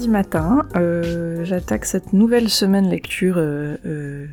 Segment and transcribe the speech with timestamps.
[0.00, 0.66] lundi matin.
[0.76, 4.26] Euh, J'attaque cette nouvelle semaine lecture euh, euh,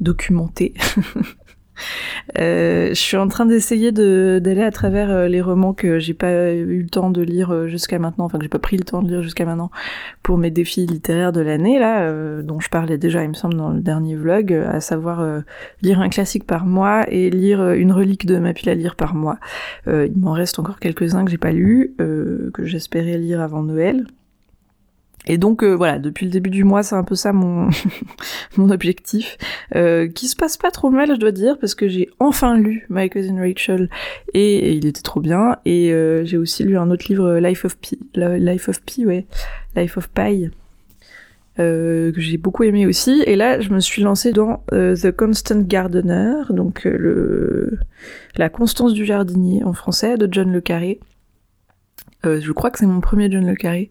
[0.00, 0.72] documentée.
[2.34, 6.88] Je suis en train d'essayer d'aller à travers les romans que j'ai pas eu le
[6.88, 9.44] temps de lire jusqu'à maintenant, enfin que j'ai pas pris le temps de lire jusqu'à
[9.44, 9.70] maintenant
[10.24, 13.70] pour mes défis littéraires de l'année là, dont je parlais déjà, il me semble, dans
[13.70, 15.24] le dernier vlog, à savoir
[15.80, 19.14] lire un classique par mois et lire une relique de ma pile à lire par
[19.14, 19.38] mois.
[19.86, 24.04] il m'en reste encore quelques-uns que j'ai pas lus, que j'espérais lire avant Noël.
[25.28, 27.68] Et donc euh, voilà, depuis le début du mois, c'est un peu ça mon
[28.56, 29.36] mon objectif,
[29.76, 32.86] euh, qui se passe pas trop mal, je dois dire, parce que j'ai enfin lu
[32.88, 33.90] My Cousin Rachel
[34.32, 35.58] et, il était trop bien.
[35.66, 39.26] Et euh, j'ai aussi lu un autre livre, Life of Pi, Life of Pi, ouais,
[39.76, 40.50] Life of Pi.
[41.60, 43.22] Euh, que j'ai beaucoup aimé aussi.
[43.26, 47.78] Et là, je me suis lancée dans The Constant Gardener, donc le
[48.36, 51.00] la constance du jardinier en français de John le Carré.
[52.26, 53.90] Euh, je crois que c'est mon premier John le Carré.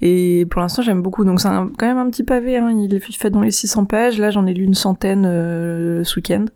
[0.00, 1.24] Et pour l'instant, j'aime beaucoup.
[1.24, 2.56] Donc c'est quand même un petit pavé.
[2.56, 2.70] Hein.
[2.70, 4.18] Il est fait dans les 600 pages.
[4.18, 6.46] Là, j'en ai lu une centaine euh, ce week-end.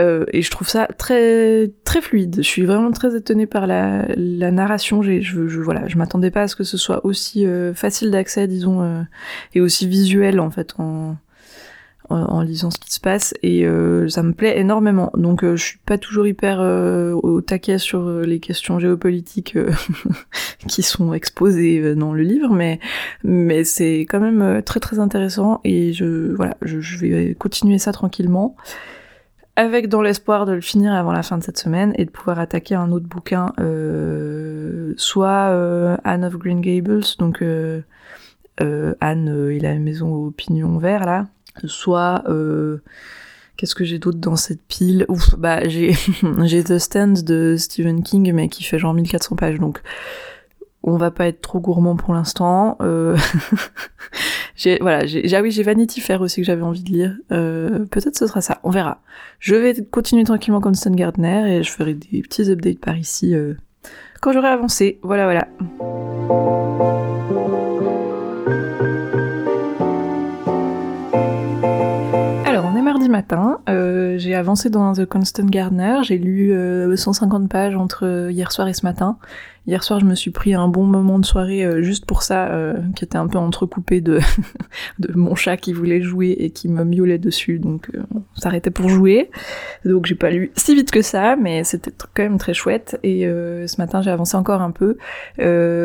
[0.00, 2.36] Euh, et je trouve ça très très fluide.
[2.38, 5.02] Je suis vraiment très étonnée par la, la narration.
[5.02, 8.46] Je, je, voilà, je m'attendais pas à ce que ce soit aussi euh, facile d'accès,
[8.46, 9.02] disons, euh,
[9.54, 10.74] et aussi visuel en fait.
[10.78, 11.16] En,
[12.10, 15.10] en, lisant ce qui se passe et euh, ça me plaît énormément.
[15.14, 19.56] Donc euh, je suis pas toujours hyper euh, au taquet sur les questions géopolitiques
[20.68, 22.80] qui sont exposées dans le livre, mais
[23.22, 28.56] mais c'est quand même très très intéressant et je voilà, je, vais continuer ça tranquillement
[29.56, 32.38] avec dans l'espoir de le finir avant la fin de cette semaine et de pouvoir
[32.38, 33.52] attaquer un autre bouquin,
[34.96, 37.44] soit Anne of Green Gables, donc
[38.58, 41.26] Anne et la maison au pignon vert là,
[41.64, 42.78] soit euh,
[43.56, 45.04] qu'est-ce que j'ai d'autre dans cette pile?
[45.08, 45.94] Ouf, bah j'ai
[46.44, 49.80] j'ai The Stand de Stephen King mais qui fait genre 1400 pages donc
[50.82, 52.78] on va pas être trop gourmand pour l'instant.
[52.80, 53.16] Euh...
[54.56, 57.16] j'ai voilà, j'ai ah oui, j'ai Vanity Fair aussi que j'avais envie de lire.
[57.32, 59.02] Euh, peut-être ce sera ça, on verra.
[59.40, 63.34] Je vais continuer tranquillement comme Stan Gardner et je ferai des petits updates par ici
[64.20, 64.98] quand j'aurai avancé.
[65.02, 65.48] Voilà voilà.
[73.10, 73.60] Matin.
[73.68, 76.00] Euh, j'ai avancé dans The Constant Gardener.
[76.02, 76.54] J'ai lu
[76.96, 79.18] 150 euh, pages entre hier soir et ce matin.
[79.66, 82.48] Hier soir, je me suis pris un bon moment de soirée euh, juste pour ça,
[82.48, 84.18] euh, qui était un peu entrecoupé de,
[85.14, 88.88] mon chat qui voulait jouer et qui me miaulait dessus, donc euh, on s'arrêtait pour
[88.88, 89.30] jouer.
[89.84, 92.98] Donc j'ai pas lu si vite que ça, mais c'était quand même très chouette.
[93.02, 94.96] Et ce matin, j'ai avancé encore un peu.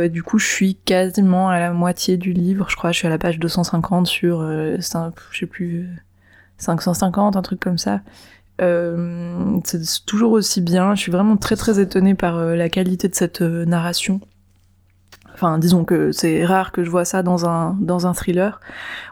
[0.10, 2.68] du coup, je suis quasiment à la moitié du livre.
[2.70, 4.80] Je crois, je suis à la page 250 sur, je
[5.38, 5.90] sais plus,
[6.58, 8.02] 550, un truc comme ça.
[8.62, 10.96] Euh, c'est toujours aussi bien.
[10.96, 14.22] Je suis vraiment très très étonnée par euh, la qualité de cette euh, narration.
[15.34, 18.62] Enfin, disons que c'est rare que je vois ça dans un dans un thriller,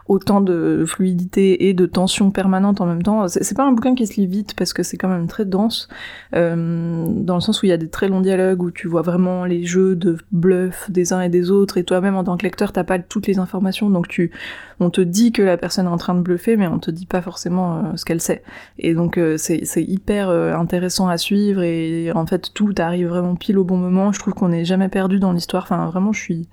[0.08, 3.28] autant de fluidité et de tension permanente en même temps.
[3.28, 5.86] C'est pas un bouquin qui se lit vite parce que c'est quand même très dense,
[6.32, 9.44] dans le sens où il y a des très longs dialogues où tu vois vraiment
[9.44, 12.72] les jeux de bluff des uns et des autres, et toi-même en tant que lecteur
[12.72, 14.32] t'as pas toutes les informations, donc tu
[14.80, 17.06] on te dit que la personne est en train de bluffer, mais on te dit
[17.06, 18.42] pas forcément euh, ce qu'elle sait.
[18.78, 23.36] Et donc euh, c'est hyper euh, intéressant à suivre et en fait tout arrive vraiment
[23.36, 24.12] pile au bon moment.
[24.12, 25.64] Je trouve qu'on n'est jamais perdu dans l'histoire.
[25.64, 26.48] Enfin vraiment je suis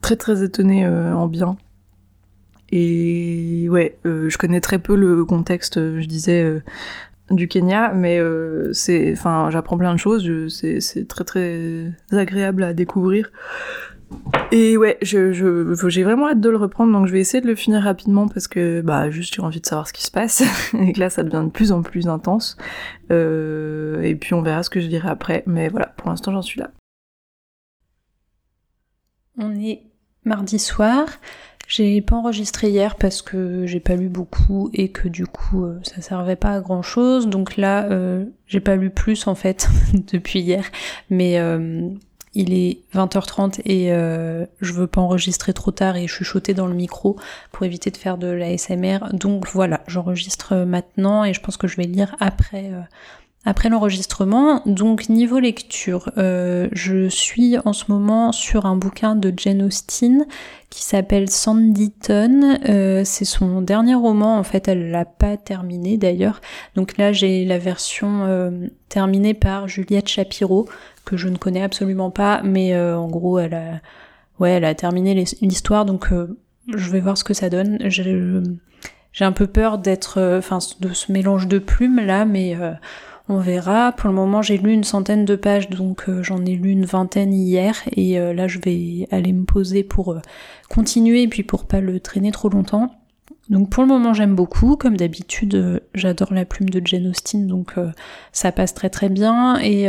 [0.00, 1.56] très très étonnée en bien.
[2.74, 6.62] Et ouais, je connais très peu le contexte, je disais,
[7.30, 8.18] du Kenya, mais
[8.72, 10.26] c'est, enfin, j'apprends plein de choses.
[10.48, 13.30] C'est très très agréable à découvrir.
[14.50, 17.82] Et ouais, j'ai vraiment hâte de le reprendre, donc je vais essayer de le finir
[17.82, 20.42] rapidement parce que bah juste j'ai envie de savoir ce qui se passe
[20.78, 22.58] et que là ça devient de plus en plus intense.
[23.10, 26.42] Euh, et puis on verra ce que je dirai après, mais voilà, pour l'instant j'en
[26.42, 26.70] suis là.
[29.38, 29.84] On est
[30.24, 31.06] mardi soir.
[31.66, 35.80] J'ai pas enregistré hier parce que j'ai pas lu beaucoup et que du coup euh,
[35.84, 37.26] ça servait pas à grand chose.
[37.26, 39.70] Donc là, euh, j'ai pas lu plus en fait
[40.12, 40.66] depuis hier,
[41.08, 41.38] mais
[42.34, 46.74] il est 20h30 et euh, je veux pas enregistrer trop tard et chuchoter dans le
[46.74, 47.16] micro
[47.50, 48.98] pour éviter de faire de l'ASMR.
[49.12, 52.80] Donc voilà, j'enregistre maintenant et je pense que je vais lire après euh,
[53.44, 54.62] après l'enregistrement.
[54.66, 60.26] Donc niveau lecture, euh, je suis en ce moment sur un bouquin de Jane Austen
[60.70, 62.58] qui s'appelle Sanditon.
[62.68, 66.40] Euh, c'est son dernier roman, en fait elle l'a pas terminé d'ailleurs.
[66.76, 70.68] Donc là j'ai la version euh, terminée par Juliette Shapiro
[71.04, 73.80] que je ne connais absolument pas, mais euh, en gros elle a,
[74.38, 76.10] ouais elle a terminé l'histoire donc
[76.72, 77.78] je vais voir ce que ça donne.
[77.90, 82.56] J'ai un peu peur d'être, enfin de ce mélange de plumes là, mais
[83.28, 83.92] on verra.
[83.92, 86.84] Pour le moment, j'ai lu une centaine de pages, donc euh, j'en ai lu une
[86.84, 90.16] vingtaine hier, et euh, là, je vais aller me poser pour
[90.68, 92.90] continuer, et puis pour pas le traîner trop longtemps.
[93.48, 97.74] Donc pour le moment j'aime beaucoup, comme d'habitude j'adore la plume de Jane Austen donc
[98.30, 99.88] ça passe très très bien et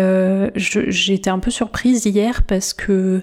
[1.07, 3.21] été un peu surprise hier parce que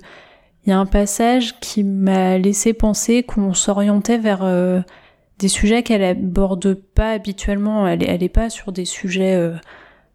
[0.64, 4.44] il y a un passage qui m'a laissé penser qu'on s'orientait vers
[5.40, 7.88] des sujets qu'elle aborde pas habituellement.
[7.88, 9.54] Elle, elle est pas sur des sujets euh,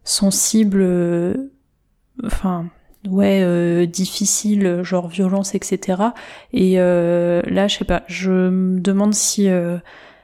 [0.06, 1.34] sensibles, euh,
[2.24, 2.66] enfin
[3.06, 3.86] ouais euh,
[4.82, 6.02] genre violence, etc.
[6.54, 8.02] Et là, je sais pas.
[8.06, 9.48] Je me demande si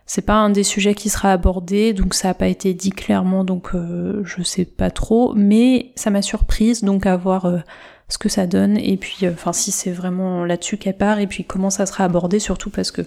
[0.07, 3.45] c'est pas un des sujets qui sera abordé, donc ça a pas été dit clairement,
[3.45, 5.35] donc je sais pas trop.
[5.35, 7.63] Mais ça m'a surprise, donc à voir
[8.13, 11.27] ce que ça donne et puis euh, enfin si c'est vraiment là-dessus qu'elle part et
[11.27, 13.03] puis comment ça sera abordé surtout parce que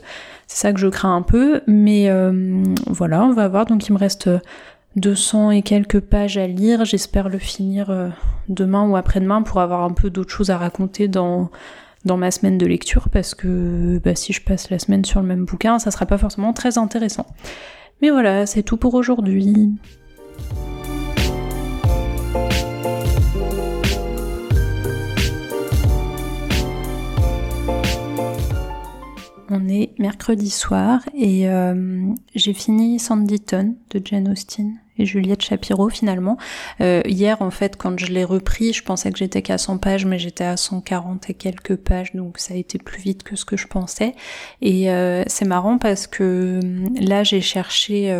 [0.48, 3.94] c'est ça que je crains un peu mais euh, voilà on va voir donc il
[3.94, 4.30] me reste
[4.95, 6.86] 200 et quelques pages à lire.
[6.86, 8.09] J'espère le finir euh,
[8.50, 11.50] demain ou après-demain pour avoir un peu d'autres choses à raconter dans
[12.06, 15.45] ma semaine de lecture parce que bah, si je passe la semaine sur le même
[15.45, 17.25] bouquin ça sera pas forcément très intéressant.
[18.01, 19.74] Mais voilà c'est tout pour aujourd'hui
[29.97, 36.38] Mercredi soir et euh, j'ai fini Sanditon de Jane Austen et Juliette Shapiro finalement.
[36.81, 40.06] Euh, hier en fait quand je l'ai repris je pensais que j'étais qu'à 100 pages
[40.06, 43.45] mais j'étais à 140 et quelques pages donc ça a été plus vite que ce
[43.45, 44.15] que je pensais.
[44.62, 46.59] Et euh, c'est marrant parce que
[47.00, 48.13] là j'ai cherché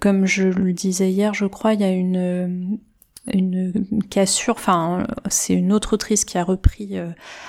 [0.00, 2.78] comme je le disais hier, je crois, il y a une,
[3.32, 3.72] une
[4.10, 7.08] cassure, enfin c'est une autre autrice qui a repris euh,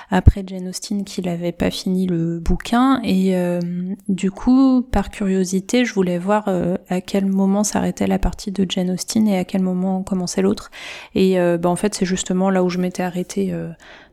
[0.10, 3.02] après Jane Austen qui n'avait pas fini le bouquin.
[3.04, 3.60] Et euh,
[4.08, 8.66] du coup par curiosité je voulais voir euh, à quel moment s'arrêtait la partie de
[8.70, 10.72] Jane Austen et à quel moment commençait l'autre.
[11.16, 13.54] Et bah, en fait c'est justement là où je m'étais arrêtée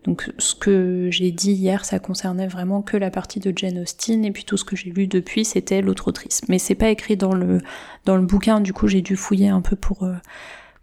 [0.04, 4.24] donc ce que j'ai dit hier ça concernait vraiment que la partie de Jane Austen
[4.24, 6.42] et puis tout ce que j'ai lu depuis c'était l'autre autrice.
[6.48, 7.60] Mais c'est pas écrit dans le
[8.04, 10.08] dans le bouquin du coup j'ai dû fouiller un peu pour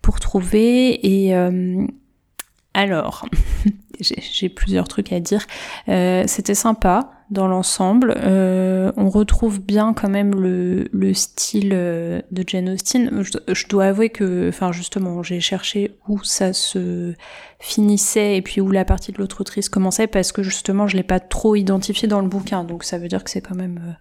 [0.03, 1.87] pour trouver et euh,
[2.75, 3.25] alors
[3.99, 5.45] j'ai plusieurs trucs à dire.
[5.87, 8.13] Euh, c'était sympa dans l'ensemble.
[8.17, 13.23] Euh, on retrouve bien quand même le, le style de Jane Austen.
[13.47, 17.13] Je, dois avouer que, enfin justement, j'ai cherché où ça se
[17.59, 21.03] finissait et puis où la partie de l'autre autrice commençait parce que justement je l'ai
[21.03, 22.65] pas trop identifié dans le bouquin.
[22.65, 23.95] Donc ça veut dire que c'est quand même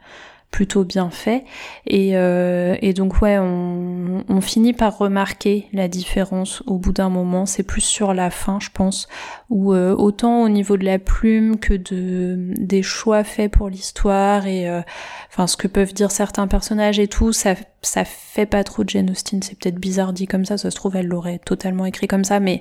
[0.52, 1.44] plutôt bien fait.
[1.86, 7.08] Et, euh, et donc ouais, on, on, finit par remarquer la différence au bout d'un
[7.08, 7.46] moment.
[7.46, 9.08] C'est plus sur la fin, je pense,
[9.50, 14.46] où euh, autant au niveau de la plume que de des choix faits pour l'histoire
[14.46, 14.82] et euh,
[15.30, 18.88] enfin ce que peuvent dire certains personnages et tout, ça ça fait pas trop de
[18.88, 19.42] Jane Austen.
[19.42, 20.56] C'est peut-être bizarre dit comme ça.
[20.56, 22.60] Ça se trouve elle l'aurait totalement écrit comme ça, mais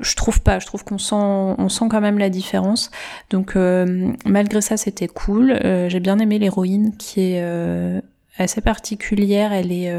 [0.00, 0.58] je trouve pas.
[0.58, 2.90] Je trouve qu'on sent on sent quand même la différence.
[3.30, 5.58] Donc euh, malgré ça, c'était cool.
[5.62, 8.02] J'ai bien aimé l'héroïne qui est
[8.36, 9.52] assez particulière.
[9.52, 9.92] Elle est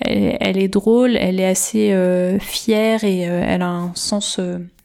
[0.00, 1.94] elle, est drôle, elle est assez
[2.40, 4.38] fière et elle a un sens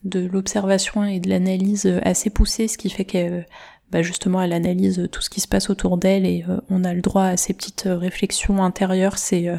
[0.04, 3.44] de l'observation et de l'analyse assez poussée, ce qui fait que
[3.92, 6.94] bah justement elle analyse tout ce qui se passe autour d'elle et euh, on a
[6.94, 9.58] le droit à ces petites réflexions intérieures, c'est euh,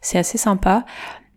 [0.00, 0.84] c'est assez sympa.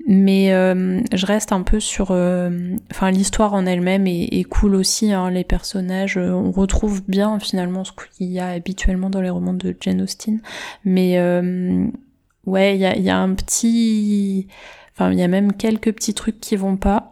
[0.07, 5.13] Mais euh, je reste un peu sur, enfin l'histoire en elle-même est, cool aussi.
[5.13, 9.53] Hein, les personnages, on retrouve bien finalement ce qu'il y a habituellement dans les romans
[9.53, 10.41] de Jane Austen.
[10.85, 11.19] Mais
[12.47, 14.47] ouais, il y a, y a un petit,
[14.95, 17.10] enfin il y a même quelques petits trucs qui vont pas.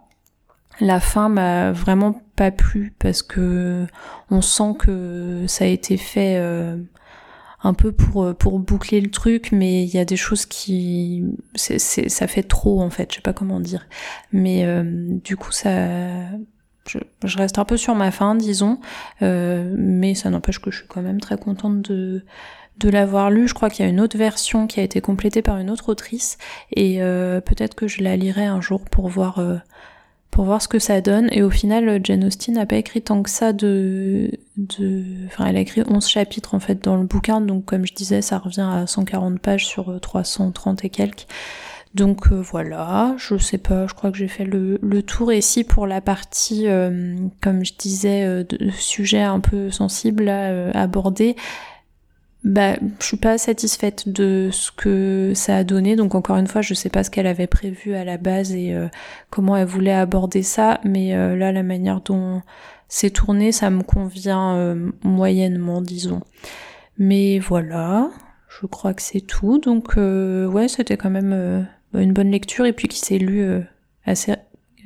[0.82, 3.86] La fin m'a vraiment pas plu parce que
[4.32, 6.78] on sent que ça a été fait euh,
[7.64, 11.26] un peu pour euh, pour boucler le truc, mais il y a des choses qui
[11.56, 13.88] ça fait trop en fait, je sais pas comment dire.
[14.32, 15.70] Mais euh, du coup ça
[16.88, 18.80] je, reste un peu sur ma fin, disons,
[19.22, 22.24] mais ça n'empêche que je suis quand même très contente de
[22.78, 23.50] de l'avoir lu.
[23.50, 25.90] Je crois qu'il y a une autre version qui a été complétée par une autre
[25.90, 26.38] autrice
[26.72, 27.00] et
[27.46, 29.40] peut-être que je la lirai un jour pour voir
[30.32, 31.30] pour voir ce que ça donne.
[31.32, 35.58] Et au final, Jane Austen n'a pas écrit tant que ça de, de, enfin, elle
[35.58, 37.42] a écrit 11 chapitres, en fait, dans le bouquin.
[37.42, 41.28] Donc, comme je disais, ça revient à 140 pages sur 330 euh, et quelques.
[41.96, 45.32] Donc euh, voilà, je sais pas, je crois que j'ai fait le, le, tour.
[45.32, 50.80] Et si pour la partie, euh, comme je disais, de sujet un peu sensible à
[50.80, 51.36] aborder,
[52.44, 55.96] bah, je suis pas satisfaite de ce que ça a donné.
[55.96, 58.74] Donc encore une fois, je sais pas ce qu'elle avait prévu à la base et
[58.74, 58.88] euh,
[59.30, 62.42] comment elle voulait aborder ça, mais euh, là, la manière dont
[62.88, 66.22] c'est tourné, ça me convient euh, moyennement, disons.
[66.98, 68.10] Mais voilà,
[68.62, 69.60] je crois que c'est tout.
[69.60, 73.44] Donc ouais, c'était quand même une bonne lecture et puis qui s'est lu
[74.06, 74.34] assez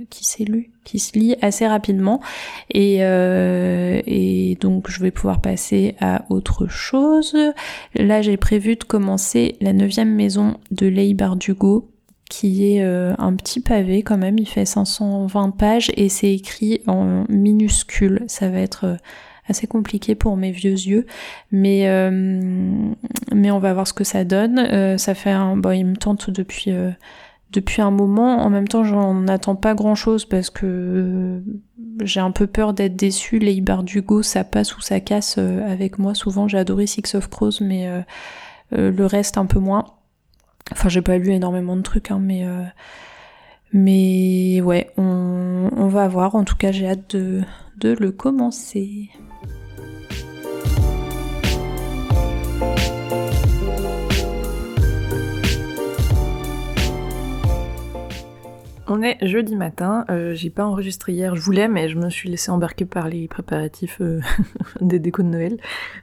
[0.09, 2.21] qui s'est lu, qui se lit assez rapidement.
[2.69, 7.35] Et, euh, et donc je vais pouvoir passer à autre chose.
[7.95, 11.89] Là j'ai prévu de commencer la neuvième maison de Leigh Bardugo
[12.29, 16.81] qui est euh, un petit pavé quand même, il fait 520 pages et c'est écrit
[16.88, 18.23] en minuscule.
[18.27, 18.95] Ça va être euh,
[19.47, 21.05] assez compliqué pour mes vieux yeux,
[21.51, 21.85] mais
[23.31, 24.97] mais on va voir ce que ça donne.
[24.97, 26.71] ça fait un, bon, il me tente depuis
[27.53, 28.39] depuis un moment.
[28.39, 31.41] En même temps, j'en attends pas grand chose parce que
[32.01, 33.39] j'ai un peu peur d'être déçue.
[33.39, 36.13] Les Bardugo, ça passe ou ça casse euh, avec moi.
[36.15, 38.01] Souvent, j'ai adoré Six of Crows, mais euh,
[38.74, 39.86] euh, le reste un peu moins.
[40.72, 42.45] Enfin, j'ai pas lu énormément de trucs, hein, mais
[43.74, 46.36] mais ouais, on, va voir.
[46.36, 47.43] En tout cas, j'ai hâte de
[47.81, 49.10] le commencer.
[58.85, 62.27] On est jeudi matin, euh, j'ai pas enregistré hier, je voulais, mais je me suis
[62.27, 64.19] laissé embarquer par les préparatifs euh,
[64.81, 65.57] des décos de Noël.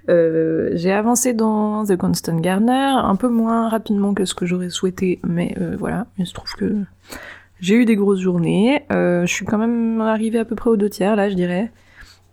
[0.09, 4.71] Euh, j'ai avancé dans The Constant Garner, un peu moins rapidement que ce que j'aurais
[4.71, 6.75] souhaité, mais voilà, il se trouve que
[7.61, 8.83] j'ai eu des grosses journées.
[8.91, 11.71] je suis quand même arrivée à peu près aux deux tiers, là, je dirais.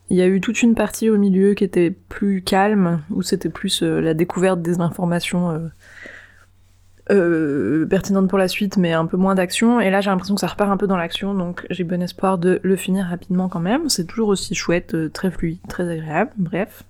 [0.10, 3.50] Il y a eu toute une partie au milieu qui était plus calme, où c'était
[3.50, 5.70] plus la découverte des informations
[7.10, 9.80] euh, pertinente pour la suite, mais un peu moins d'action.
[9.80, 12.38] Et là, j'ai l'impression que ça repart un peu dans l'action, donc j'ai bon espoir
[12.38, 13.90] de le finir rapidement quand même.
[13.90, 16.32] C'est toujours aussi chouette, euh, très fluide, très agréable.
[16.38, 16.84] Bref.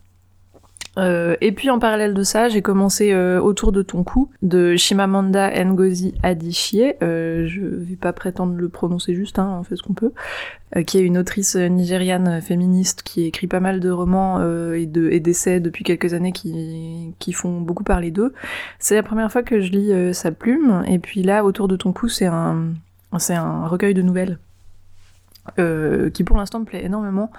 [0.97, 4.75] Euh, et puis en parallèle de ça, j'ai commencé euh, Autour de ton cou de
[4.75, 6.93] Shimamanda Ngozi Adichie.
[7.03, 10.11] Euh, je vais pas prétendre le prononcer juste, hein, on fait ce qu'on peut.
[10.75, 14.41] Euh, qui est une autrice nigériane féministe qui écrit pas mal de romans
[14.73, 18.33] et de et d'essais depuis quelques années qui qui font beaucoup parler d'eux.
[18.79, 20.83] C'est la première fois que je lis sa plume.
[20.87, 22.73] Et puis là, Autour de ton cou, c'est un
[23.17, 24.37] c'est un recueil de nouvelles
[25.59, 27.31] euh, qui pour l'instant me plaît énormément.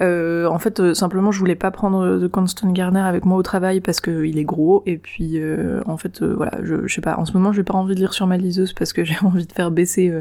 [0.00, 3.42] Euh, en fait, euh, simplement, je voulais pas prendre The Constant Garner avec moi au
[3.42, 4.82] travail parce qu'il est gros.
[4.86, 5.40] Et puis,
[5.86, 7.16] en fait, voilà, je, je, sais pas.
[7.16, 9.46] En ce moment, j'ai pas envie de lire sur ma liseuse parce que j'ai envie
[9.46, 10.12] de faire baisser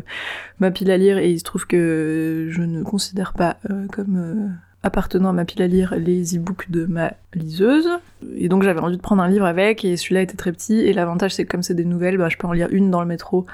[0.60, 1.18] ma pile à lire.
[1.18, 3.58] Et il se trouve que je ne considère pas
[3.92, 7.88] comme appartenant à ma pile à lire les e-books de ma liseuse.
[8.36, 10.94] Et donc j'avais envie de prendre un livre avec, et celui-là était très petit, et
[10.94, 13.08] l'avantage c'est que comme c'est des nouvelles, bah, je peux en lire une dans le
[13.08, 13.46] métro,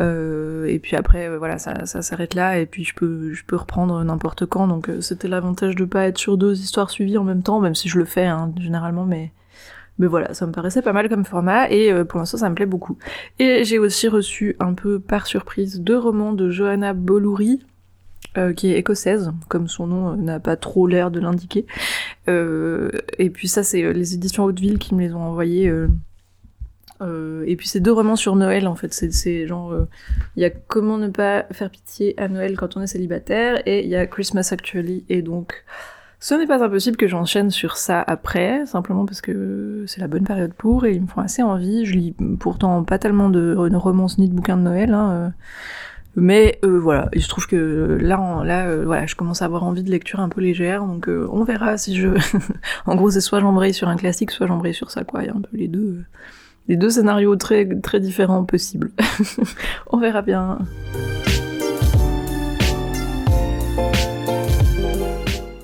[0.00, 3.56] et puis après, euh, voilà, ça, ça s'arrête là, et puis je peux, je peux
[3.56, 7.24] reprendre n'importe quand, donc euh, c'était l'avantage de pas être sur deux histoires suivies en
[7.24, 9.32] même temps, même si je le fais hein, généralement, mais...
[10.00, 12.66] Mais voilà, ça me paraissait pas mal comme format et pour l'instant ça me plaît
[12.66, 12.96] beaucoup.
[13.40, 17.60] Et j'ai aussi reçu un peu par surprise deux romans de Johanna Bolouri,
[18.36, 21.66] euh, qui est écossaise, comme son nom euh, n'a pas trop l'air de l'indiquer.
[22.28, 25.72] Euh, et puis ça, c'est les éditions Hauteville qui me les ont envoyés.
[27.00, 28.92] Et puis c'est deux romans sur Noël en fait.
[28.92, 29.74] C'est genre,
[30.36, 33.84] il y a Comment ne pas faire pitié à Noël quand on est célibataire et
[33.84, 35.04] il y a Christmas Actually.
[35.08, 35.64] Et donc,
[36.20, 40.24] ce n'est pas impossible que j'enchaîne sur ça après, simplement parce que c'est la bonne
[40.24, 41.86] période pour et ils me font assez envie.
[41.86, 44.92] Je lis pourtant pas tellement de, romances ni de bouquins de Noël.
[44.92, 45.32] Hein,
[46.16, 49.62] mais euh, voilà, il se trouve que là, là, euh, voilà, je commence à avoir
[49.62, 52.08] envie de lecture un peu légère, donc euh, on verra si je.
[52.86, 55.22] en gros, c'est soit j'embraye sur un classique, soit j'embraye sur ça, quoi.
[55.22, 56.02] Il y a un peu les deux,
[56.76, 58.90] deux scénarios très très différents possibles.
[59.90, 60.58] on verra bien.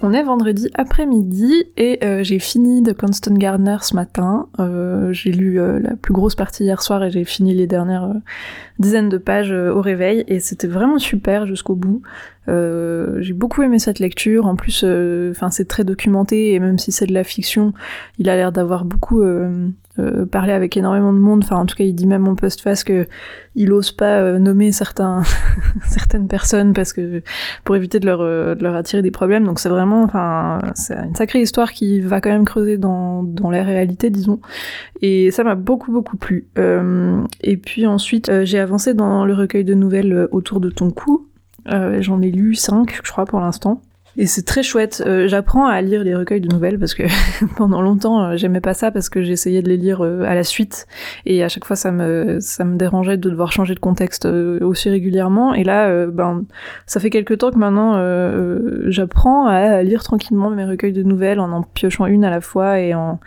[0.06, 4.49] On est vendredi après-midi et euh, j'ai fini de Constant Gardner ce matin.
[4.61, 8.12] Euh, j'ai lu euh, la plus grosse partie hier soir et j'ai fini les dernières
[8.78, 12.02] dizaines de pages au réveil et c'était vraiment super jusqu'au bout.
[12.46, 14.46] J'ai beaucoup aimé cette lecture.
[14.46, 14.84] En plus,
[15.30, 17.72] enfin c'est très documenté et même si c'est de la fiction,
[18.18, 19.22] il a l'air d'avoir beaucoup
[20.00, 21.42] euh, parler avec énormément de monde.
[21.44, 23.06] Enfin, en tout cas, il dit même en post-face que
[23.54, 25.22] il ose pas euh, nommer certains
[25.88, 27.22] certaines personnes parce que
[27.62, 29.44] pour éviter de leur euh, de leur attirer des problèmes.
[29.44, 33.50] Donc c'est vraiment, enfin, c'est une sacrée histoire qui va quand même creuser dans dans
[33.50, 34.40] la réalité, disons.
[35.00, 36.48] Et ça m'a beaucoup beaucoup plu.
[37.42, 41.28] et puis ensuite, j'ai avancé dans le recueil de nouvelles autour de ton cou.
[41.66, 43.80] J'en ai lu cinq, je crois, pour l'instant.
[44.16, 45.02] Et c'est très chouette.
[45.06, 47.02] Euh, j'apprends à lire les recueils de nouvelles parce que
[47.56, 50.44] pendant longtemps euh, j'aimais pas ça parce que j'essayais de les lire euh, à la
[50.44, 50.87] suite
[51.26, 54.88] et à chaque fois ça me ça me dérangeait de devoir changer de contexte aussi
[54.88, 55.54] régulièrement.
[55.54, 56.44] Et là, ben
[56.87, 57.94] ça fait quelques temps que maintenant
[58.87, 62.80] j'apprends à lire tranquillement mes recueils de nouvelles en en piochant une à la fois
[62.80, 63.18] et en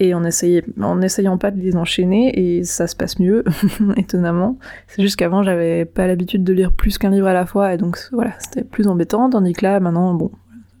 [0.00, 3.44] et en, essayait, en essayant pas de les enchaîner et ça se passe mieux
[3.96, 4.58] étonnamment.
[4.86, 7.76] C'est juste qu'avant j'avais pas l'habitude de lire plus qu'un livre à la fois et
[7.76, 9.28] donc voilà c'était plus embêtant.
[9.30, 10.30] Tandis que là maintenant bon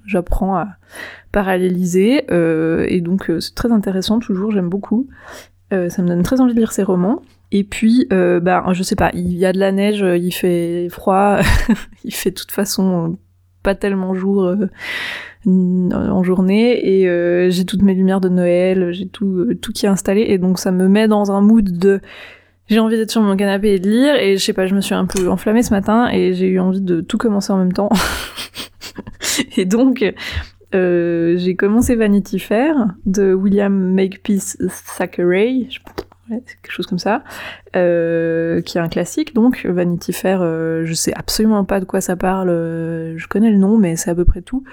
[0.06, 0.68] j'apprends à
[1.32, 5.08] paralléliser euh, et donc euh, c'est très intéressant toujours j'aime beaucoup.
[5.72, 7.22] Euh, ça me donne très envie de lire ces romans.
[7.50, 11.38] Et puis, bah, je sais pas, il y a de la neige, il fait froid,
[12.04, 13.16] il fait de toute façon
[13.62, 14.54] pas tellement jour
[15.46, 19.88] en journée, et euh, j'ai toutes mes lumières de Noël, j'ai tout, tout qui est
[19.88, 22.00] installé, et donc ça me met dans un mood de
[22.66, 24.82] j'ai envie d'être sur mon canapé et de lire, et je sais pas, je me
[24.82, 27.72] suis un peu enflammée ce matin, et j'ai eu envie de tout commencer en même
[27.72, 27.88] temps.
[29.56, 30.04] et donc,
[30.74, 32.74] euh, j'ai commencé Vanity Fair
[33.06, 34.58] de William Makepeace
[34.98, 35.68] Thackeray,
[36.28, 37.22] quelque chose comme ça,
[37.76, 39.34] euh, qui est un classique.
[39.34, 42.50] Donc Vanity Fair, euh, je sais absolument pas de quoi ça parle.
[42.50, 44.64] Euh, je connais le nom, mais c'est à peu près tout.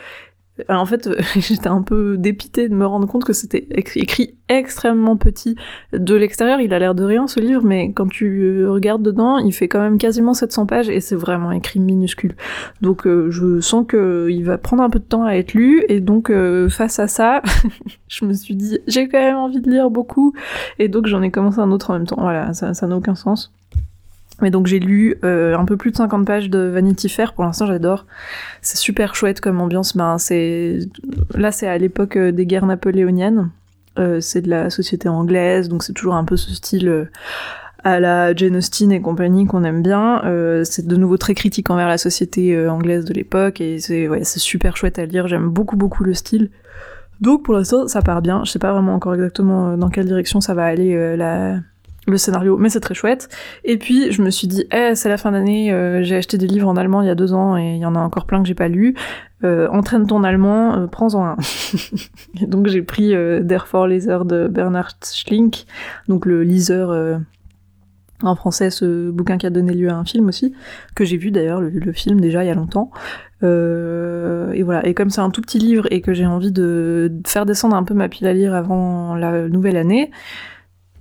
[0.69, 5.55] En fait, j'étais un peu dépitée de me rendre compte que c'était écrit extrêmement petit
[5.91, 6.61] de l'extérieur.
[6.61, 9.81] Il a l'air de rien ce livre, mais quand tu regardes dedans, il fait quand
[9.81, 12.35] même quasiment 700 pages et c'est vraiment écrit minuscule.
[12.81, 15.83] Donc euh, je sens que il va prendre un peu de temps à être lu
[15.89, 17.41] et donc euh, face à ça,
[18.07, 20.33] je me suis dit j'ai quand même envie de lire beaucoup
[20.79, 22.17] et donc j'en ai commencé un autre en même temps.
[22.19, 23.51] Voilà, ça n'a aucun sens.
[24.41, 27.43] Mais donc j'ai lu euh, un peu plus de 50 pages de Vanity Fair, pour
[27.43, 28.05] l'instant j'adore.
[28.61, 30.17] C'est super chouette comme ambiance, ben,
[31.35, 33.49] là c'est à l'époque euh, des guerres napoléoniennes,
[33.97, 37.07] euh, c'est de la société anglaise, donc c'est toujours un peu ce style
[37.83, 40.21] à la Jane Austen et compagnie qu'on aime bien.
[40.63, 44.99] c'est de nouveau très critique envers la société anglaise de l'époque, et c'est super chouette
[44.99, 46.49] à lire, j'aime beaucoup beaucoup le style.
[47.21, 50.41] Donc pour l'instant ça part bien, je sais pas vraiment encore exactement dans quelle direction
[50.41, 51.59] ça va aller la
[52.07, 53.29] le scénario, mais c'est très chouette.
[53.63, 56.47] Et puis je me suis dit, eh, c'est la fin d'année, euh, j'ai acheté des
[56.47, 58.41] livres en allemand il y a deux ans et il y en a encore plein
[58.41, 58.95] que j'ai pas lu.
[59.45, 61.37] Euh, entraîne ton allemand, euh, prends-en un.
[62.41, 65.65] et donc j'ai pris euh, Therefore Leser de Bernard Schlink,
[66.07, 67.19] donc le liseur
[68.23, 70.53] en français, ce bouquin qui a donné lieu à un film aussi,
[70.95, 72.89] que j'ai vu d'ailleurs, le, le, film déjà il y a longtemps.
[73.43, 77.45] et voilà, et comme c'est un tout petit livre et que j'ai envie de faire
[77.45, 80.11] descendre un peu ma pile à lire avant la nouvelle année,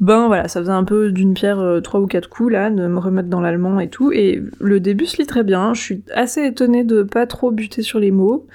[0.04, 2.86] ben voilà, ça faisait un peu d'une pierre euh, trois ou quatre coups là, de
[2.86, 4.12] me remettre dans l'allemand et tout.
[4.12, 5.72] Et le début se lit très bien.
[5.72, 8.46] Je suis assez étonnée de pas trop buter sur les mots.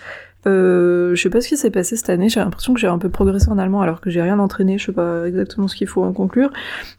[0.45, 2.29] Euh, je sais pas ce qui s'est passé cette année.
[2.29, 4.77] J'ai l'impression que j'ai un peu progressé en allemand alors que j'ai rien entraîné.
[4.77, 6.51] Je sais pas exactement ce qu'il faut en conclure.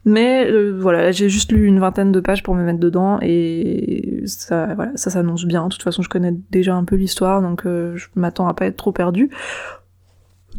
[0.03, 4.21] Mais euh, voilà, j'ai juste lu une vingtaine de pages pour me mettre dedans et
[4.25, 5.63] ça, voilà, ça s'annonce bien.
[5.63, 8.65] De toute façon, je connais déjà un peu l'histoire, donc euh, je m'attends à pas
[8.65, 9.29] être trop perdu.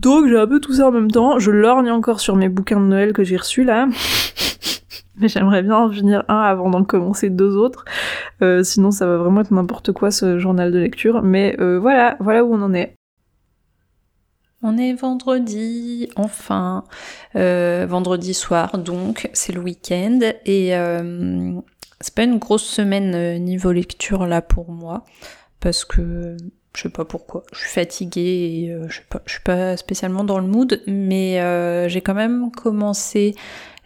[0.02, 1.38] Donc j'ai un peu tout ça en même temps.
[1.38, 3.86] Je lorgne encore sur mes bouquins de Noël que j'ai reçus là.
[5.16, 7.84] Mais j'aimerais bien en finir un avant d'en commencer deux autres.
[8.42, 11.22] Euh, sinon ça va vraiment être n'importe quoi ce journal de lecture.
[11.22, 12.96] Mais euh, voilà, voilà où on en est.
[14.64, 16.84] On est vendredi, enfin,
[17.36, 20.72] euh, vendredi soir, donc c'est le week-end et
[22.00, 25.04] c'est pas une grosse semaine niveau lecture là pour moi
[25.58, 26.36] parce que
[26.76, 27.44] je sais pas pourquoi.
[27.52, 30.82] Je suis fatiguée et euh, je, suis pas, je suis pas spécialement dans le mood,
[30.87, 33.35] mais euh, j'ai quand même commencé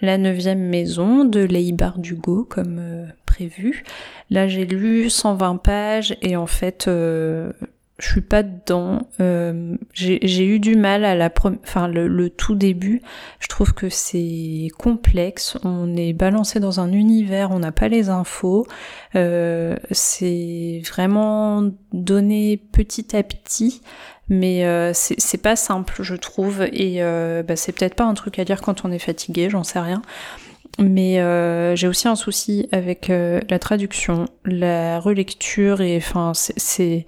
[0.00, 3.84] la neuvième maison de Leigh Bardugo comme euh, prévu.
[4.30, 6.88] Là j'ai lu 120 pages et en fait
[7.98, 9.08] je suis pas dedans.
[9.20, 11.30] Euh, j'ai eu du mal à la
[11.62, 13.00] enfin le, tout début.
[13.40, 15.56] Je trouve que c'est complexe.
[15.64, 18.66] On est balancé dans un univers, on n'a pas les infos.
[19.14, 23.80] Euh, c'est vraiment donné petit à petit,
[24.28, 26.66] mais euh, c'est pas simple, je trouve.
[26.72, 29.64] Et euh, bah, c'est peut-être pas un truc à dire quand on est fatigué, j'en
[29.64, 30.02] sais rien.
[30.78, 31.14] Mais
[31.76, 37.06] j'ai aussi un souci avec la traduction, la relecture et enfin c'est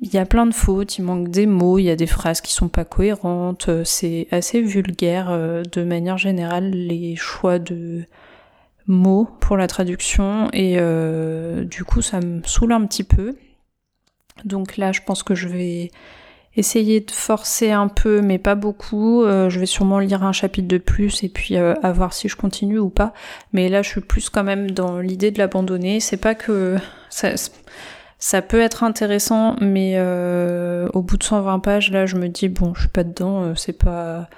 [0.00, 2.40] il y a plein de fautes, il manque des mots, il y a des phrases
[2.40, 8.04] qui sont pas cohérentes, euh, c'est assez vulgaire euh, de manière générale les choix de
[8.86, 13.36] mots pour la traduction et euh, du coup ça me saoule un petit peu.
[14.44, 15.90] Donc là je pense que je vais
[16.56, 19.24] essayer de forcer un peu mais pas beaucoup.
[19.24, 22.78] je vais sûrement lire un chapitre de plus et puis à voir si je continue
[22.78, 23.12] ou pas.
[23.52, 26.00] Mais là je suis plus quand même dans l'idée de l'abandonner.
[26.00, 26.76] C'est pas que
[27.10, 27.34] ça,
[28.18, 32.48] ça peut être intéressant, mais euh, au bout de 120 pages, là, je me dis,
[32.48, 34.28] bon, je suis pas dedans, euh, c'est pas...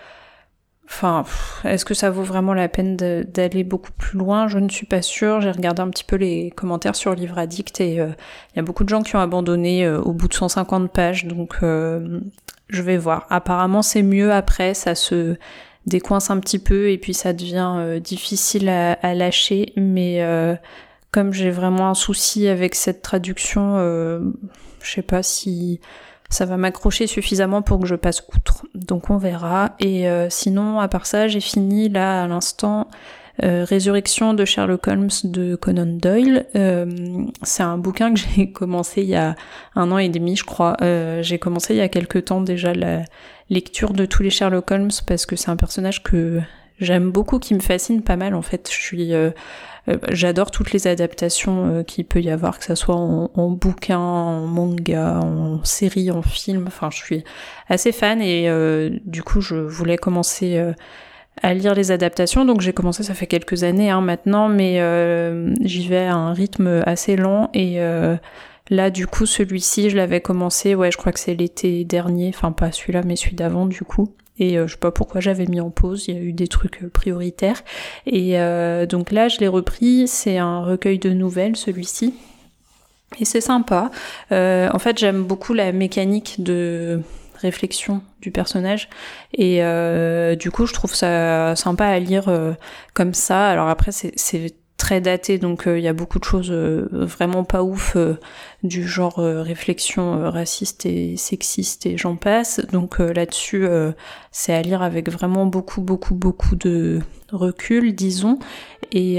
[0.91, 1.25] Enfin,
[1.65, 4.49] est-ce que ça vaut vraiment la peine d'aller beaucoup plus loin?
[4.49, 5.43] Je ne suis pas sûre.
[5.43, 8.09] J'ai regardé un petit peu les commentaires sur Livre Addict et euh,
[8.53, 11.59] il y a beaucoup de gens qui ont abandonné au bout de 150 pages, donc
[11.61, 13.27] je vais voir.
[13.29, 15.37] Apparemment, c'est mieux après, ça se
[15.85, 20.23] décoince un petit peu et puis ça devient difficile à, à, lâcher, mais
[21.11, 24.21] comme j'ai vraiment un souci avec cette traduction, euh,
[24.83, 25.81] je sais pas si
[26.29, 28.67] ça va m'accrocher suffisamment pour que je passe outre.
[28.75, 29.75] Donc on verra.
[29.81, 32.89] Et euh, sinon, à part ça, j'ai fini là à l'instant
[33.43, 36.47] euh, Résurrection de Sherlock Holmes de Conan Doyle.
[37.43, 39.35] c'est un bouquin que j'ai commencé il y a
[39.77, 40.77] un an et demi, je crois.
[41.23, 43.05] j'ai commencé il y a quelques temps déjà la
[43.49, 46.41] lecture de tous les Sherlock Holmes parce que c'est un personnage que
[46.81, 48.69] j'aime beaucoup, qui me fascine pas mal en fait.
[48.71, 49.15] Je suis
[50.11, 55.21] J'adore toutes les adaptations qu'il peut y avoir, que ce soit en, bouquin, en manga,
[55.23, 56.65] en série, en film.
[56.67, 57.25] Enfin, je suis
[57.69, 58.51] assez fan et
[59.05, 60.75] du coup, je voulais commencer
[61.43, 62.45] à lire les adaptations.
[62.45, 66.33] Donc j'ai commencé, ça fait quelques années hein, maintenant, mais euh, j'y vais à un
[66.33, 67.51] rythme assez lent.
[67.55, 68.17] Et euh,
[68.71, 72.53] là, du coup, celui-ci, je l'avais commencé, ouais, je crois que c'est l'été dernier, enfin
[72.53, 74.15] pas celui-là, mais celui d'avant, du coup.
[74.39, 76.49] Et euh, je sais pas pourquoi j'avais mis en pause, il y a eu des
[76.49, 77.63] trucs prioritaires.
[78.07, 78.37] Et
[78.89, 82.15] donc là, je l'ai repris, c'est un recueil de nouvelles, celui-ci.
[83.19, 83.91] Et c'est sympa.
[84.31, 87.03] en fait, j'aime beaucoup la mécanique de
[87.39, 88.89] réflexion du personnage
[89.33, 92.53] et euh, du coup je trouve ça sympa à lire euh,
[92.95, 96.51] comme ça alors après c'est très daté donc euh, il y a beaucoup de choses
[96.51, 97.97] vraiment pas ouf
[98.63, 102.61] du genre réflexion raciste et sexiste et j'en passe.
[102.73, 103.67] Donc là-dessus
[104.33, 108.39] c'est à lire avec vraiment beaucoup beaucoup beaucoup de recul disons.
[108.93, 109.17] Et,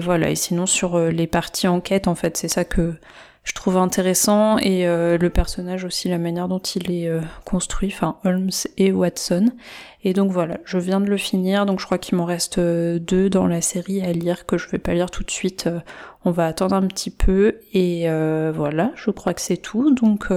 [0.00, 0.30] voilà.
[0.30, 2.94] Et sinon sur les parties enquête en fait c'est ça que
[3.48, 4.58] je trouve intéressant.
[4.58, 8.92] Et euh, le personnage aussi la manière dont il est euh, construit, enfin Holmes et
[8.92, 9.46] Watson.
[10.04, 12.98] Et donc voilà, je viens de le finir, donc je crois qu'il m'en reste euh,
[12.98, 15.68] deux dans la série à lire que je vais pas lire tout de suite.
[16.24, 18.08] on va attendre un petit peu et
[18.54, 19.94] voilà, je crois que c'est tout.
[19.94, 20.30] Donc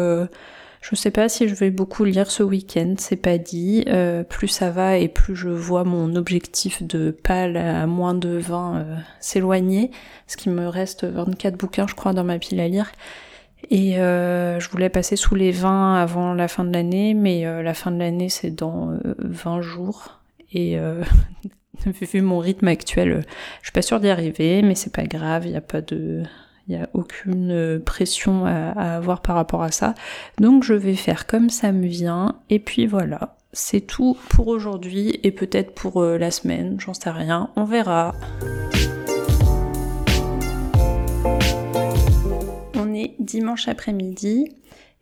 [0.81, 3.83] je sais pas si je vais beaucoup lire ce week-end, c'est pas dit.
[3.87, 8.37] Euh, plus ça va et plus je vois mon objectif de pâle à moins de
[8.39, 9.91] 20 euh, s'éloigner.
[10.25, 12.91] Ce qui me reste 24 bouquins, je crois, dans ma pile à lire.
[13.69, 17.73] Et euh, je voulais passer sous les 20 avant la fin de l'année, mais la
[17.73, 20.19] fin de l'année c'est dans 20 jours.
[20.53, 20.77] Et
[21.85, 23.23] vu mon rythme actuel,
[23.61, 26.23] je suis pas sûre d'y arriver, mais c'est pas grave, il n'y a pas de
[26.67, 29.93] il n'y a aucune euh, pression à, avoir par rapport à ça.
[30.39, 32.35] Donc je vais faire comme ça me vient.
[32.49, 37.09] Et puis voilà, c'est tout pour aujourd'hui et peut-être pour euh, la semaine, j'en sais
[37.09, 38.15] rien, on verra.
[43.19, 44.47] Dimanche après-midi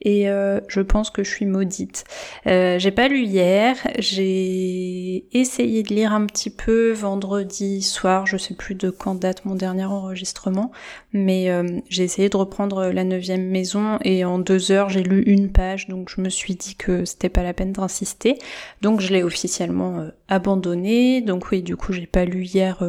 [0.01, 2.05] et euh, je pense que je suis maudite.
[2.47, 8.37] Euh, j'ai pas lu hier, j'ai essayé de lire un petit peu vendredi soir, je
[8.37, 10.71] sais plus de quand date mon dernier enregistrement,
[11.11, 15.23] mais euh, j'ai essayé de reprendre la neuvième maison et en deux heures j'ai lu
[15.23, 18.37] une page, donc je me suis dit que c'était pas la peine d'insister,
[18.81, 22.83] donc je l'ai officiellement abandonné, donc oui du coup j'ai pas lu hier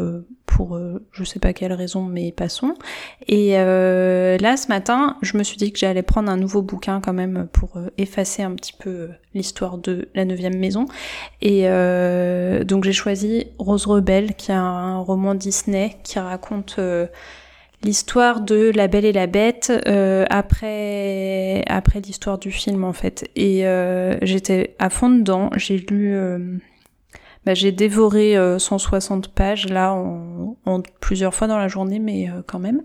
[0.61, 0.79] pour
[1.13, 2.75] je sais pas quelle raison, mais passons.
[3.27, 7.13] Et là ce matin je me suis dit que j'allais prendre un nouveau bouquin quand
[7.13, 10.87] même pour euh, effacer un petit peu euh, l'histoire de la neuvième maison.
[11.41, 16.81] Et euh, donc j'ai choisi Rose Rebelle, qui est un roman Disney qui raconte
[17.83, 19.73] l'histoire de La Belle et la Bête
[20.31, 23.31] après après l'histoire du film en fait.
[23.37, 23.65] Et
[24.23, 25.51] j'étais à fond dedans.
[25.57, 26.17] J'ai lu
[27.47, 32.43] bah, j'ai dévoré 160 euh, pages là en, plusieurs fois dans la journée, mais euh,
[32.47, 32.83] quand même.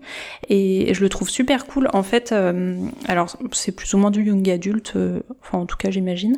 [0.48, 1.88] Et je le trouve super cool.
[1.92, 4.96] En fait, euh, alors c'est plus ou moins du young adulte,
[5.42, 6.36] enfin en tout cas j'imagine.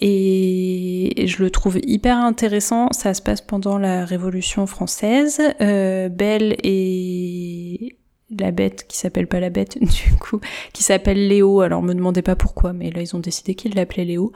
[0.00, 2.88] Et, je le trouve hyper intéressant.
[2.92, 5.40] Ça se passe pendant la Révolution française.
[5.60, 7.99] Belle et
[8.38, 10.40] la bête qui s'appelle pas la bête du coup
[10.72, 11.60] qui s'appelle Léo.
[11.60, 14.32] Alors me demandez pas pourquoi mais là ils ont décidé qu'ils l'appelaient Léo.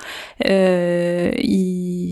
[0.49, 1.33] Euh,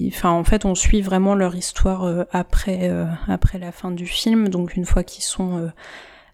[0.09, 4.07] enfin en fait on suit vraiment leur histoire euh, après euh, après la fin du
[4.07, 4.49] film.
[4.49, 5.69] Donc une fois qu'ils sont euh,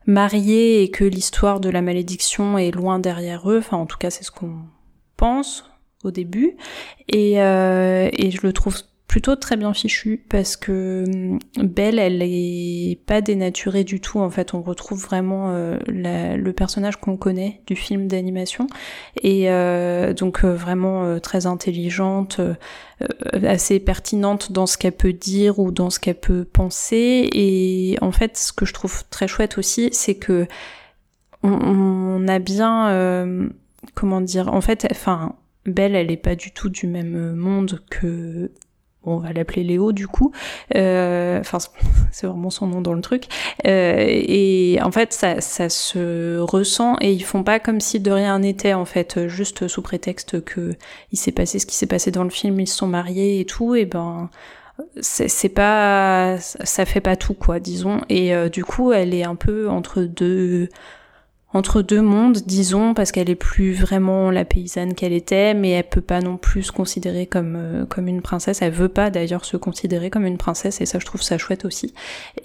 [0.06, 4.10] mariés et que l'histoire de la malédiction est loin derrière eux enfin en tout cas
[4.10, 4.56] c'est ce qu'on
[5.16, 5.64] pense
[6.04, 6.56] au début.
[7.08, 8.76] Et, et je le trouve
[9.08, 14.20] plutôt très bien fichu parce que hum, Belle, elle est pas dénaturée du tout.
[14.20, 18.66] En fait, on retrouve vraiment euh, le personnage qu'on connaît du film d'animation
[19.22, 22.40] et euh, donc euh, vraiment très intelligente,
[23.42, 27.30] assez pertinente dans ce qu'elle peut dire ou dans ce qu'elle peut penser.
[27.32, 30.46] Et en fait, ce que je trouve très chouette aussi, c'est que
[31.42, 33.48] on, a bien,
[33.94, 35.34] comment dire, en fait, enfin.
[35.66, 38.50] Belle, elle est pas du tout du même monde que
[39.10, 40.32] on va l'appeler Léo du coup,
[40.74, 41.58] euh, enfin
[42.12, 43.24] c'est vraiment son nom dans le truc,
[43.66, 48.10] euh, et en fait ça, ça se ressent et ils font pas comme si de
[48.10, 50.74] rien n'était en fait, juste sous prétexte que
[51.12, 53.44] il s'est passé ce qui s'est passé dans le film, ils se sont mariés et
[53.44, 54.30] tout, et ben
[55.00, 58.00] c'est pas ça fait pas tout quoi disons.
[58.08, 60.68] Et euh, du coup elle est un peu entre deux
[61.58, 65.88] entre deux mondes, disons, parce qu'elle est plus vraiment la paysanne qu'elle était, mais elle
[65.88, 68.62] peut pas non plus se considérer comme euh, une princesse.
[68.62, 71.64] Elle veut pas d'ailleurs se considérer comme une princesse, et ça, je trouve ça chouette
[71.64, 71.94] aussi.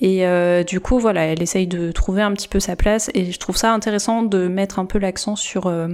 [0.02, 3.32] Et euh, du coup, voilà, elle essaye de trouver un petit peu sa place, et
[3.32, 5.90] je trouve ça intéressant de mettre un peu l'accent sur euh,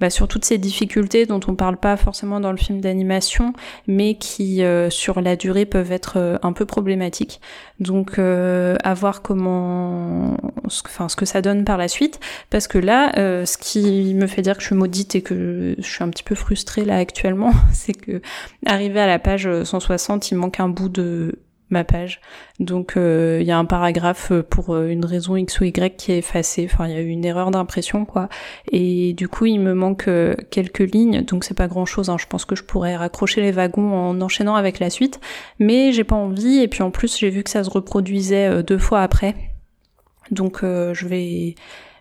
[0.00, 3.52] bah, sur toutes ces difficultés dont on parle pas forcément dans le film d'animation,
[3.86, 7.40] mais qui euh, sur la durée peuvent être euh, un peu problématiques.
[7.80, 12.78] Donc euh, à voir comment, enfin ce que ça donne par la suite, parce que
[12.78, 13.12] là,
[13.44, 16.22] ce qui me fait dire que je suis maudite et que je suis un petit
[16.22, 18.20] peu frustrée là actuellement, c'est que
[18.66, 21.38] arrivé à la page 160, il manque un bout de
[21.70, 22.20] ma page.
[22.58, 25.96] Donc euh, il y a un paragraphe euh, pour euh, une raison X ou Y
[25.96, 26.68] qui est effacé.
[26.70, 28.28] Enfin, il y a eu une erreur d'impression, quoi.
[28.70, 30.08] Et du coup, il me manque
[30.50, 32.10] quelques lignes, donc c'est pas grand chose.
[32.10, 32.16] Hein.
[32.18, 35.20] Je pense que je pourrais raccrocher les wagons en enchaînant avec la suite,
[35.58, 36.58] mais j'ai pas envie.
[36.58, 39.34] Et puis en plus, j'ai vu que ça se reproduisait deux fois après.
[40.30, 41.54] Donc je vais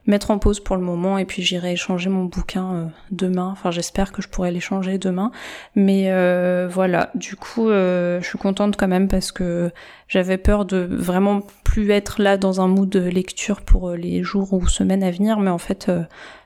[0.10, 3.50] mettre en pause pour le moment et puis j'irai échanger mon bouquin euh, demain.
[3.52, 5.32] Enfin, j'espère que je pourrai l'échanger demain.
[5.76, 9.72] Mais euh, voilà, du coup, euh, je suis contente quand même parce que
[10.08, 14.54] j'avais peur de vraiment plus être là dans un mood de lecture pour les jours
[14.54, 15.40] ou semaines à venir.
[15.40, 15.92] Mais en fait,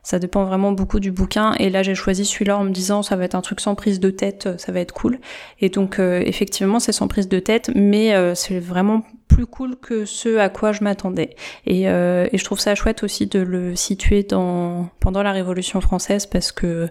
[0.03, 1.53] ça dépend vraiment beaucoup du bouquin.
[1.59, 3.99] Et là, j'ai choisi celui-là en me disant ça va être un truc sans prise
[3.99, 5.19] de tête, ça va être cool.
[5.59, 10.37] Et donc, effectivement, c'est sans prise de tête, mais c'est vraiment plus cool que ce
[10.37, 11.35] à quoi je m'attendais.
[11.65, 15.81] Et, euh, et, je trouve ça chouette aussi de le situer dans, pendant la Révolution
[15.81, 16.89] française parce que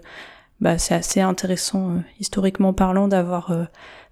[0.59, 3.63] bah, c'est assez intéressant euh, historiquement parlant d'avoir euh,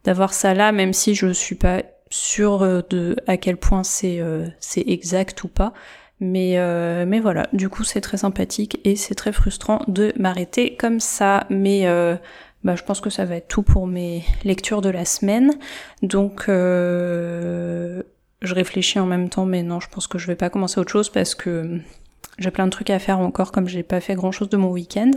[0.06, 4.20] d'avoir ça là, même si je suis pas sûre de à quel point c'est
[4.60, 5.74] c'est exact ou pas.
[6.22, 6.56] Mais,
[7.06, 11.48] mais voilà, du coup c'est très sympathique et c'est très frustrant de m'arrêter comme ça.
[11.50, 11.86] Mais
[12.64, 15.54] bah, je pense que ça va être tout pour mes lectures de la semaine.
[16.04, 18.04] Donc euh,
[18.42, 20.92] je réfléchis en même temps, mais non, je pense que je vais pas commencer autre
[20.92, 21.80] chose parce que
[22.38, 24.70] j'ai plein de trucs à faire encore comme j'ai pas fait grand chose de mon
[24.70, 25.12] week-end.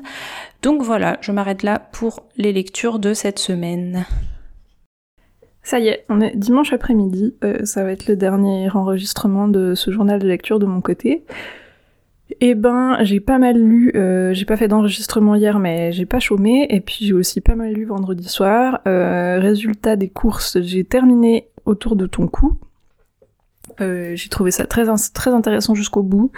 [0.63, 4.07] Donc voilà, je m'arrête là pour les lectures de cette semaine.
[5.65, 9.75] Ça y est, on est dimanche après-midi, euh, ça va être le dernier enregistrement de
[9.75, 11.25] ce journal de lecture de mon côté.
[12.43, 16.21] Eh ben, j'ai pas mal lu, euh, j'ai pas fait d'enregistrement hier, mais j'ai pas
[16.21, 18.81] chômé, et puis j'ai aussi pas mal lu vendredi soir.
[18.87, 22.59] Euh, résultat des courses, j'ai terminé autour de ton cou,
[23.81, 26.31] j'ai trouvé ça très intéressant jusqu'au bout,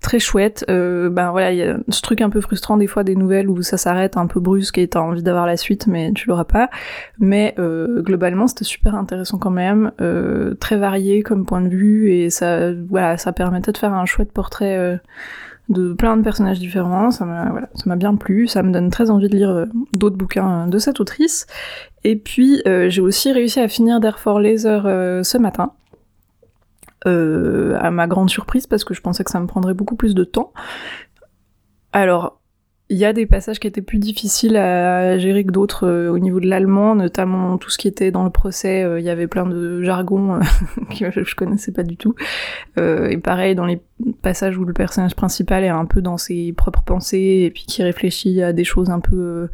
[0.00, 0.64] très chouette.
[0.68, 3.48] Euh, ben voilà, il y a ce truc un peu frustrant des fois des nouvelles
[3.48, 6.44] où ça s'arrête un peu brusque et t'as envie d'avoir la suite, mais tu l'auras
[6.44, 6.70] pas.
[7.18, 12.12] Mais euh, globalement, c'était super intéressant quand même, euh, très varié comme point de vue
[12.12, 14.76] et ça, voilà, ça permettait de faire un chouette portrait.
[14.76, 14.96] Euh,
[15.68, 18.90] de plein de personnages différents, ça m'a voilà, ça m'a bien plu, ça me donne
[18.90, 21.46] très envie de lire d'autres bouquins de cette autrice.
[22.02, 24.82] Et puis j'ai aussi réussi à finir Dare for Laser
[25.24, 25.70] ce matin,
[27.06, 30.14] euh, à ma grande surprise parce que je pensais que ça me prendrait beaucoup plus
[30.14, 30.52] de temps.
[31.94, 32.42] Alors,
[32.90, 36.18] il y a des passages qui étaient plus difficiles à gérer que d'autres euh, au
[36.18, 39.28] niveau de l'allemand, notamment tout ce qui était dans le procès, euh, il y avait
[39.28, 40.40] plein de jargon
[40.98, 42.14] que je connaissais pas du tout.
[42.76, 43.80] et pareil, dans les
[44.20, 47.82] passages où le personnage principal est un peu dans ses propres pensées et puis qui
[47.82, 49.48] réfléchit à des choses un peu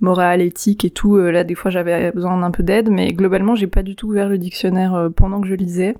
[0.00, 3.66] morales, éthiques et tout, là des fois j'avais besoin d'un peu d'aide, mais globalement j'ai
[3.66, 5.96] pas du tout ouvert le dictionnaire pendant que je lisais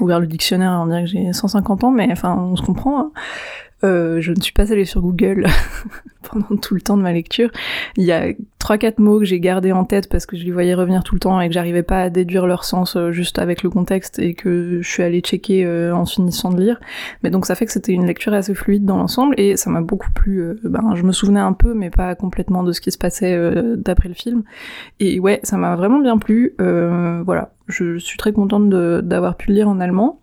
[0.00, 3.00] ouvert le dictionnaire en dire que j'ai 150 ans, mais enfin, on se comprend.
[3.00, 3.12] Hein.
[3.84, 5.46] Euh, je ne suis pas allée sur Google
[6.30, 7.50] pendant tout le temps de ma lecture.
[7.96, 10.50] Il y a trois quatre mots que j'ai gardés en tête parce que je les
[10.50, 13.38] voyais revenir tout le temps et que j'arrivais pas à déduire leur sens euh, juste
[13.38, 16.80] avec le contexte et que je suis allée checker euh, en finissant de lire.
[17.22, 19.80] Mais donc ça fait que c'était une lecture assez fluide dans l'ensemble et ça m'a
[19.80, 20.58] beaucoup plu.
[20.64, 23.38] ben, je me souvenais un peu mais pas complètement de ce qui se passait
[23.76, 24.42] d'après le film.
[24.98, 26.54] Et ouais, ça m'a vraiment bien plu.
[26.58, 30.20] voilà, je suis très contente d'avoir pu le lire en allemand.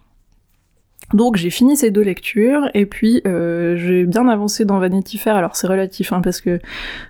[1.14, 5.36] Donc j'ai fini ces deux lectures et puis euh, j'ai bien avancé dans Vanity Fair.
[5.36, 6.60] Alors c'est relatif hein, parce que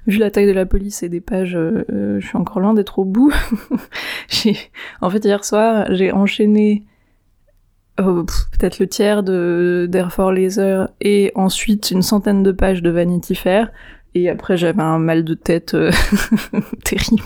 [0.06, 2.74] vu la taille de la police et des pages, euh, euh, je suis encore loin
[2.74, 3.34] d'être au bout.
[5.02, 6.84] en fait hier soir j'ai enchaîné
[8.00, 13.36] oh, peut-être le tiers de d'Air Laser et ensuite une centaine de pages de Vanity
[13.36, 13.72] Fair.
[14.18, 15.92] Et après, j'avais un mal de tête euh,
[16.86, 17.22] terrible,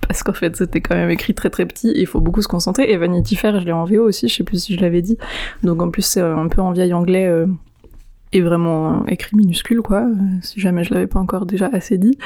[0.00, 2.90] parce qu'en fait, c'était quand même écrit très très petit, il faut beaucoup se concentrer.
[2.90, 5.16] Et Vanity Fair, je l'ai en VO aussi, je sais plus si je l'avais dit.
[5.62, 7.46] Donc en plus, c'est un peu en vieil anglais, euh,
[8.32, 12.18] et vraiment écrit minuscule, quoi, euh, si jamais je l'avais pas encore déjà assez dit.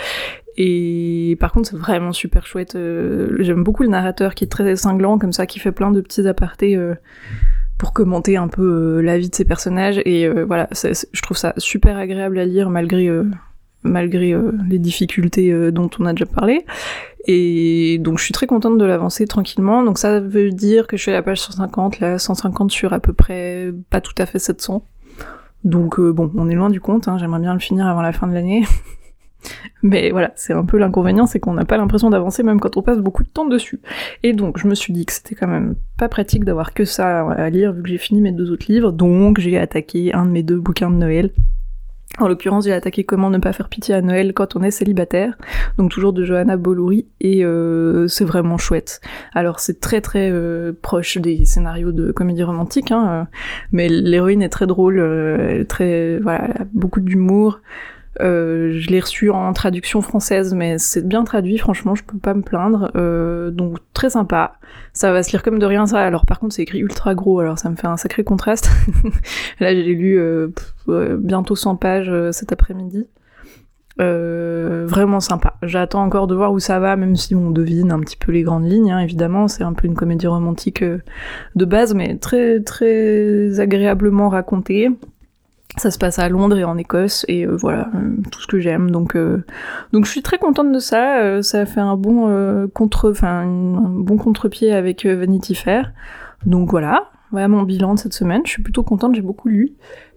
[0.56, 2.72] Et par contre, c'est vraiment super chouette.
[3.40, 6.26] J'aime beaucoup le narrateur qui est très cinglant, comme ça, qui fait plein de petits
[6.26, 6.78] apartés
[7.78, 10.00] pour commenter un peu la vie de ses personnages.
[10.04, 13.08] Et voilà, je trouve ça super agréable à lire malgré
[13.82, 16.64] malgré euh, les difficultés euh, dont on a déjà parlé.
[17.26, 19.82] Et donc je suis très contente de l'avancer tranquillement.
[19.82, 23.00] Donc ça veut dire que je suis à la page 150, là 150 sur à
[23.00, 24.84] peu près pas tout à fait 700.
[25.64, 28.26] Donc bon, on est loin du compte, hein, j'aimerais bien le finir avant la fin
[28.26, 28.64] de l'année.
[29.82, 32.82] Mais voilà, c'est un peu l'inconvénient, c'est qu'on n'a pas l'impression d'avancer même quand on
[32.82, 33.80] passe beaucoup de temps dessus.
[34.22, 37.28] Et donc je me suis dit que c'était quand même pas pratique d'avoir que ça
[37.30, 40.30] à lire vu que j'ai fini mes deux autres livres, donc j'ai attaqué un de
[40.30, 41.30] mes deux bouquins de Noël.
[42.18, 45.34] En l'occurrence, j'ai attaqué Comment ne pas faire pitié à Noël quand on est célibataire,
[45.78, 49.00] donc toujours de Johanna Bolouri, et euh, c'est vraiment chouette.
[49.32, 53.24] Alors c'est très très euh, proche des scénarios de comédie romantique, hein, euh,
[53.72, 57.60] mais l'héroïne est très drôle, très voilà, beaucoup d'humour.
[58.20, 62.34] Euh, je l'ai reçu en traduction française, mais c'est bien traduit, franchement, je peux pas
[62.34, 62.90] me plaindre.
[62.96, 64.54] Euh, donc très sympa.
[64.92, 66.00] Ça va se lire comme de rien ça.
[66.00, 68.70] Alors par contre, c'est écrit ultra gros, alors ça me fait un sacré contraste.
[69.60, 70.48] Là, j'ai lu euh,
[71.18, 73.06] bientôt 100 pages cet après-midi.
[73.98, 75.54] vraiment sympa.
[75.62, 78.42] J'attends encore de voir où ça va, même si on devine un petit peu les
[78.42, 79.48] grandes lignes, hein, évidemment.
[79.48, 84.90] C'est un peu une comédie romantique de base, mais très très agréablement racontée.
[85.78, 88.60] Ça se passe à Londres et en Écosse et euh, voilà euh, tout ce que
[88.60, 88.90] j'aime.
[88.90, 89.42] Donc euh,
[89.92, 91.42] donc je suis très contente de ça.
[91.42, 95.92] Ça a fait un bon contre enfin un bon contre-pied avec Vanity Fair.
[96.44, 97.10] Donc voilà.
[97.30, 98.42] Voilà mon bilan de cette semaine.
[98.44, 99.14] Je suis plutôt contente.
[99.14, 99.72] J'ai beaucoup lu.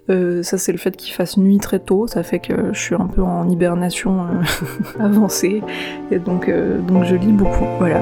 [0.10, 2.06] Ça c'est le fait qu'il fasse nuit très tôt.
[2.08, 4.28] Ça fait que je suis un peu en hibernation
[5.00, 5.64] avancée.
[6.12, 6.52] Et donc
[6.88, 7.66] donc je lis beaucoup.
[7.80, 8.02] Voilà